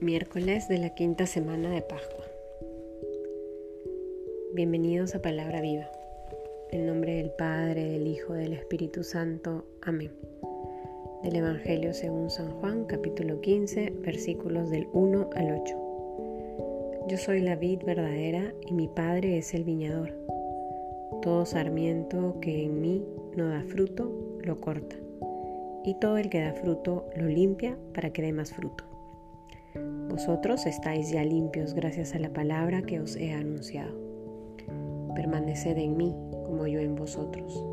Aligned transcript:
Miércoles 0.00 0.68
de 0.68 0.78
la 0.78 0.94
quinta 0.94 1.26
semana 1.26 1.70
de 1.70 1.82
Pascua. 1.82 2.24
Bienvenidos 4.54 5.16
a 5.16 5.20
Palabra 5.20 5.60
Viva. 5.60 5.90
En 6.70 6.86
nombre 6.86 7.16
del 7.16 7.32
Padre, 7.32 7.84
del 7.84 8.06
Hijo, 8.06 8.32
del 8.32 8.52
Espíritu 8.52 9.02
Santo. 9.02 9.64
Amén. 9.82 10.12
Del 11.24 11.34
Evangelio 11.34 11.92
según 11.92 12.30
San 12.30 12.48
Juan, 12.60 12.84
capítulo 12.84 13.40
15, 13.40 13.92
versículos 13.98 14.70
del 14.70 14.86
1 14.92 15.30
al 15.34 15.60
8. 15.62 17.06
Yo 17.08 17.16
soy 17.16 17.40
la 17.40 17.56
vid 17.56 17.82
verdadera 17.84 18.54
y 18.68 18.74
mi 18.74 18.86
Padre 18.86 19.38
es 19.38 19.52
el 19.52 19.64
viñador. 19.64 20.14
Todo 21.22 21.44
sarmiento 21.44 22.38
que 22.40 22.66
en 22.66 22.80
mí 22.80 23.04
no 23.34 23.48
da 23.48 23.64
fruto, 23.64 24.12
lo 24.44 24.60
corta. 24.60 24.94
Y 25.84 25.94
todo 25.94 26.18
el 26.18 26.30
que 26.30 26.40
da 26.40 26.52
fruto, 26.52 27.10
lo 27.16 27.26
limpia 27.26 27.76
para 27.94 28.12
que 28.12 28.22
dé 28.22 28.32
más 28.32 28.52
fruto 28.52 28.84
vosotros 30.08 30.64
estáis 30.66 31.10
ya 31.10 31.22
limpios 31.22 31.74
gracias 31.74 32.14
a 32.14 32.18
la 32.18 32.32
palabra 32.32 32.82
que 32.82 32.98
os 33.00 33.16
he 33.16 33.32
anunciado. 33.32 33.94
Permaneced 35.14 35.76
en 35.76 35.96
mí 35.96 36.14
como 36.46 36.66
yo 36.66 36.80
en 36.80 36.94
vosotros. 36.94 37.64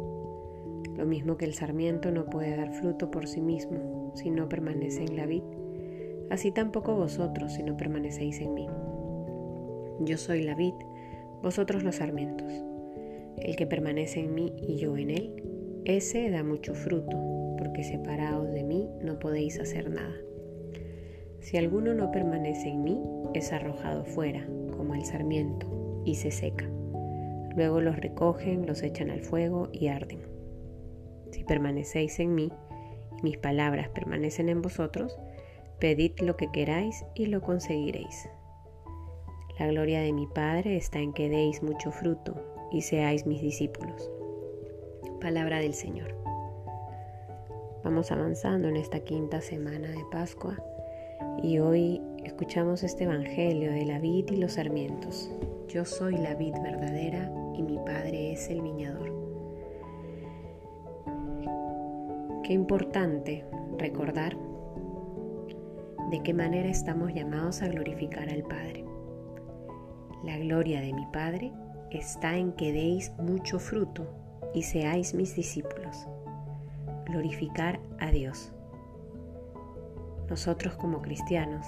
Lo 0.98 1.06
mismo 1.06 1.38
que 1.38 1.46
el 1.46 1.54
sarmiento 1.54 2.12
no 2.12 2.26
puede 2.26 2.56
dar 2.56 2.74
fruto 2.74 3.10
por 3.10 3.28
sí 3.28 3.42
mismo 3.42 4.12
si 4.16 4.30
no 4.32 4.50
permanece 4.50 5.04
en 5.04 5.16
la 5.16 5.26
vid, 5.26 5.44
así 6.30 6.52
tampoco 6.52 6.96
vosotros 6.96 7.54
si 7.54 7.64
no 7.64 7.78
permanecéis 7.78 8.40
en 8.42 8.54
mí. 8.54 8.68
Yo 10.02 10.18
soy 10.18 10.44
la 10.44 10.56
vid, 10.56 10.74
vosotros 11.42 11.84
los 11.84 11.96
sarmientos. 11.96 12.52
El 13.38 13.56
que 13.56 13.68
permanece 13.68 14.20
en 14.22 14.34
mí 14.34 14.54
y 14.58 14.78
yo 14.78 14.98
en 14.98 15.10
él, 15.10 15.44
ese 15.86 16.30
da 16.30 16.44
mucho 16.44 16.74
fruto, 16.74 17.18
porque 17.58 17.84
separados 17.84 18.52
de 18.52 18.64
mí 18.64 18.90
no 19.02 19.20
podéis 19.20 19.60
hacer 19.60 19.90
nada. 19.90 20.16
Si 21.46 21.58
alguno 21.58 21.94
no 21.94 22.10
permanece 22.10 22.70
en 22.70 22.84
mí, 22.84 23.00
es 23.36 23.54
arrojado 23.54 24.04
fuera, 24.04 24.48
como 24.76 24.96
el 24.96 25.06
sarmiento, 25.06 26.02
y 26.04 26.16
se 26.16 26.32
seca. 26.32 26.66
Luego 27.56 27.82
los 27.82 27.98
recogen, 27.98 28.66
los 28.66 28.82
echan 28.82 29.12
al 29.12 29.22
fuego 29.22 29.70
y 29.72 29.90
arden. 29.90 30.24
Si 31.30 31.44
permanecéis 31.44 32.20
en 32.20 32.34
mí, 32.34 32.52
y 33.20 33.22
mis 33.22 33.38
palabras 33.38 33.90
permanecen 33.90 34.50
en 34.50 34.64
vosotros, 34.64 35.20
pedid 35.78 36.14
lo 36.20 36.36
que 36.36 36.52
queráis 36.52 37.06
y 37.14 37.28
lo 37.28 37.42
conseguiréis. 37.42 38.28
La 39.60 39.68
gloria 39.68 40.02
de 40.02 40.14
mi 40.14 40.26
Padre 40.26 40.78
está 40.78 40.98
en 40.98 41.14
que 41.14 41.30
deis 41.30 41.62
mucho 41.62 41.92
fruto 41.92 42.34
y 42.72 42.82
seáis 42.82 43.28
mis 43.28 43.44
discípulos. 43.44 44.10
Palabra 45.22 45.60
del 45.60 45.76
Señor. 45.76 46.16
Vamos 47.84 48.12
avanzando 48.12 48.68
en 48.68 48.78
esta 48.78 49.02
quinta 49.02 49.42
semana 49.42 49.90
de 49.90 50.04
Pascua 50.12 50.58
y 51.44 51.60
hoy 51.60 52.02
escuchamos 52.24 52.84
este 52.84 53.04
Evangelio 53.04 53.72
de 53.72 53.86
la 53.86 54.00
vid 54.00 54.30
y 54.32 54.38
los 54.38 54.54
sarmientos. 54.54 55.32
Yo 55.68 55.86
soy 55.86 56.18
la 56.18 56.36
vid 56.36 56.54
verdadera 56.64 57.32
y 57.56 57.62
mi 57.62 57.78
Padre 57.78 58.34
es 58.34 58.50
el 58.50 58.62
viñador. 58.62 59.14
Qué 62.44 62.54
importante 62.54 63.46
recordar 63.78 64.38
de 66.12 66.22
qué 66.24 66.34
manera 66.34 66.70
estamos 66.70 67.14
llamados 67.14 67.62
a 67.62 67.68
glorificar 67.68 68.30
al 68.30 68.44
Padre. 68.44 68.86
La 70.24 70.38
gloria 70.38 70.82
de 70.82 70.94
mi 70.94 71.06
Padre 71.08 71.52
está 71.92 72.38
en 72.38 72.54
que 72.54 72.72
deis 72.72 73.12
mucho 73.20 73.60
fruto 73.60 74.08
y 74.54 74.64
seáis 74.64 75.14
mis 75.14 75.36
discípulos. 75.36 76.08
Glorificar 77.06 77.80
a 78.00 78.12
Dios 78.12 78.55
nosotros 80.30 80.76
como 80.76 81.02
cristianos. 81.02 81.66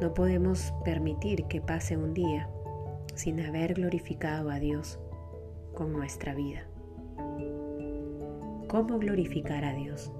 No 0.00 0.14
podemos 0.14 0.72
permitir 0.84 1.44
que 1.44 1.60
pase 1.60 1.96
un 1.96 2.14
día 2.14 2.48
sin 3.14 3.40
haber 3.40 3.74
glorificado 3.74 4.50
a 4.50 4.58
Dios 4.58 4.98
con 5.74 5.92
nuestra 5.92 6.34
vida. 6.34 6.66
¿Cómo 8.68 8.98
glorificar 8.98 9.64
a 9.64 9.72
Dios? 9.72 10.12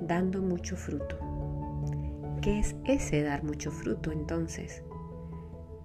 Dando 0.00 0.42
mucho 0.42 0.76
fruto. 0.76 1.16
¿Qué 2.42 2.58
es 2.58 2.76
ese 2.84 3.22
dar 3.22 3.44
mucho 3.44 3.70
fruto 3.70 4.12
entonces? 4.12 4.84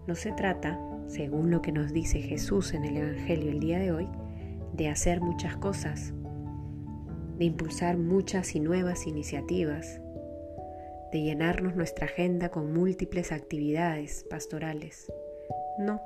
No 0.05 0.15
se 0.15 0.33
trata, 0.33 0.79
según 1.07 1.49
lo 1.49 1.61
que 1.61 1.71
nos 1.71 1.93
dice 1.93 2.21
Jesús 2.21 2.73
en 2.73 2.83
el 2.83 2.97
Evangelio 2.97 3.51
el 3.51 3.59
día 3.59 3.79
de 3.79 3.91
hoy, 3.91 4.09
de 4.73 4.89
hacer 4.89 5.21
muchas 5.21 5.55
cosas 5.57 6.13
de 7.37 7.45
impulsar 7.45 7.97
muchas 7.97 8.55
y 8.55 8.59
nuevas 8.59 9.07
iniciativas, 9.07 9.99
de 11.11 11.21
llenarnos 11.21 11.75
nuestra 11.75 12.05
agenda 12.05 12.49
con 12.49 12.73
múltiples 12.73 13.31
actividades 13.31 14.25
pastorales. 14.29 15.11
No, 15.77 16.01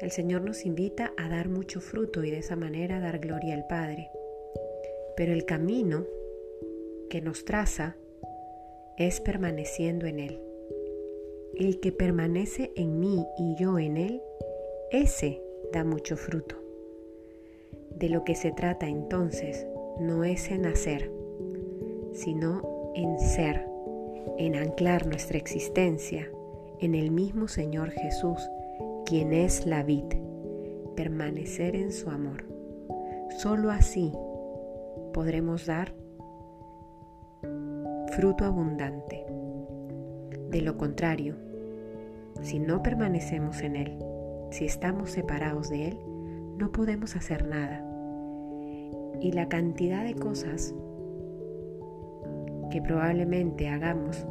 el 0.00 0.10
Señor 0.10 0.42
nos 0.42 0.64
invita 0.66 1.12
a 1.16 1.28
dar 1.28 1.48
mucho 1.48 1.80
fruto 1.80 2.24
y 2.24 2.30
de 2.30 2.38
esa 2.38 2.56
manera 2.56 3.00
dar 3.00 3.18
gloria 3.18 3.54
al 3.54 3.66
Padre. 3.66 4.10
Pero 5.16 5.32
el 5.32 5.44
camino 5.44 6.06
que 7.10 7.20
nos 7.20 7.44
traza 7.44 7.96
es 8.96 9.20
permaneciendo 9.20 10.06
en 10.06 10.18
Él. 10.18 10.40
El 11.54 11.80
que 11.80 11.92
permanece 11.92 12.72
en 12.76 12.98
mí 12.98 13.26
y 13.38 13.54
yo 13.56 13.78
en 13.78 13.96
Él, 13.96 14.22
ese 14.90 15.42
da 15.72 15.84
mucho 15.84 16.16
fruto. 16.16 16.56
De 17.90 18.08
lo 18.08 18.24
que 18.24 18.34
se 18.34 18.52
trata 18.52 18.88
entonces 18.88 19.66
no 20.00 20.24
es 20.24 20.50
en 20.50 20.66
hacer, 20.66 21.10
sino 22.12 22.92
en 22.94 23.18
ser, 23.18 23.66
en 24.38 24.56
anclar 24.56 25.06
nuestra 25.06 25.38
existencia 25.38 26.30
en 26.80 26.94
el 26.94 27.10
mismo 27.10 27.48
Señor 27.48 27.90
Jesús, 27.90 28.38
quien 29.06 29.32
es 29.32 29.66
la 29.66 29.82
vid, 29.82 30.04
permanecer 30.96 31.76
en 31.76 31.92
su 31.92 32.10
amor. 32.10 32.44
Solo 33.38 33.70
así 33.70 34.12
podremos 35.12 35.66
dar 35.66 35.94
fruto 38.12 38.44
abundante. 38.44 39.24
De 40.50 40.60
lo 40.60 40.76
contrario, 40.76 41.36
si 42.42 42.58
no 42.58 42.82
permanecemos 42.82 43.62
en 43.62 43.76
Él, 43.76 43.98
si 44.50 44.64
estamos 44.64 45.10
separados 45.10 45.70
de 45.70 45.88
Él, 45.88 45.98
no 46.58 46.72
podemos 46.72 47.16
hacer 47.16 47.46
nada 47.46 47.91
y 49.22 49.30
la 49.30 49.48
cantidad 49.48 50.04
de 50.04 50.14
cosas 50.14 50.74
que 52.70 52.82
probablemente 52.82 53.68
hagamos 53.68 54.26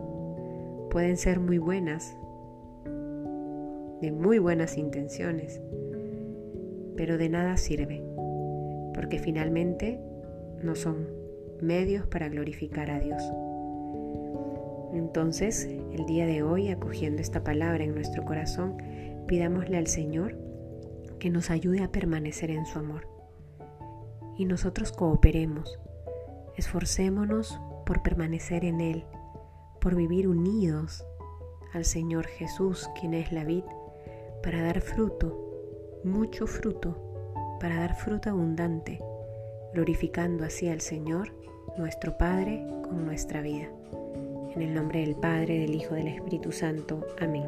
pueden 0.90 1.16
ser 1.16 1.40
muy 1.40 1.59
buenas, 1.59 2.18
de 4.01 4.12
muy 4.12 4.38
buenas 4.40 4.78
intenciones, 4.78 5.62
pero 6.97 7.18
de 7.18 7.30
nada 7.30 7.56
sirve, 7.56 8.03
porque 8.94 9.18
finalmente 9.18 10.01
no 10.62 10.75
son 10.75 11.07
medios 11.62 12.06
para 12.07 12.28
glorificar 12.28 12.91
a 12.91 13.00
Dios. 13.00 13.24
Entonces, 14.94 15.69
el 15.94 16.06
día 16.06 16.25
de 16.25 16.44
hoy, 16.44 16.68
acogiendo 16.68 17.22
esta 17.22 17.46
palabra 17.46 17.85
en 17.85 17.96
nuestro 17.96 18.25
corazón, 18.25 18.75
pidámosle 19.25 19.78
al 19.78 19.88
Señor 19.88 20.38
que 21.18 21.30
nos 21.30 21.50
ayude 21.50 21.81
a 21.81 21.91
permanecer 21.91 22.51
en 22.51 22.66
su 22.66 22.80
amor 22.80 23.11
y 24.41 24.46
nosotros 24.46 24.91
cooperemos. 24.91 25.79
Esforcémonos 26.57 27.59
por 27.85 28.02
permanecer 28.02 28.66
en 28.66 28.81
Él, 28.81 29.06
por 29.79 29.96
vivir 29.96 30.28
unidos 30.28 31.06
al 31.74 31.85
Señor 31.85 32.25
Jesús, 32.25 32.90
quien 33.00 33.13
es 33.13 33.31
la 33.31 33.44
vid, 33.44 33.63
para 34.41 34.63
dar 34.63 34.81
fruto, 34.81 36.01
mucho 36.03 36.47
fruto, 36.47 36.98
para 37.60 37.81
dar 37.81 37.95
fruto 37.95 38.31
abundante, 38.31 39.00
glorificando 39.75 40.44
así 40.44 40.68
al 40.68 40.81
Señor, 40.81 41.36
nuestro 41.77 42.18
Padre, 42.18 42.66
con 42.81 43.06
nuestra 43.06 43.42
vida. 43.42 43.69
En 44.56 44.63
el 44.63 44.74
nombre 44.74 45.01
del 45.01 45.16
Padre, 45.16 45.60
del 45.60 45.75
Hijo, 45.75 45.94
del 45.94 46.07
Espíritu 46.07 46.51
Santo. 46.51 47.06
Amén. 47.19 47.45